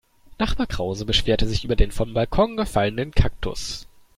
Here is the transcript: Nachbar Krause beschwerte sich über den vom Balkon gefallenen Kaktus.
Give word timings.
Nachbar 0.39 0.65
Krause 0.65 1.05
beschwerte 1.05 1.47
sich 1.47 1.63
über 1.63 1.75
den 1.75 1.91
vom 1.91 2.15
Balkon 2.15 2.57
gefallenen 2.57 3.11
Kaktus. 3.11 3.85